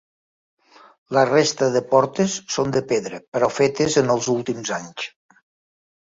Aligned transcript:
La 1.17 1.25
resta 1.29 1.67
de 1.75 1.81
portes 1.91 2.37
són 2.55 2.73
de 2.75 2.81
pedra 2.91 3.19
però 3.37 3.49
fetes 3.57 3.99
en 4.03 4.09
els 4.15 4.31
últims 4.37 4.73
anys. 4.79 5.05